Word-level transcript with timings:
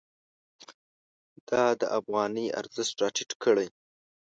دا 1.49 1.63
د 1.81 1.83
افغانۍ 1.99 2.47
ارزښت 2.59 2.93
راټیټ 3.01 3.31
کړی. 3.43 3.67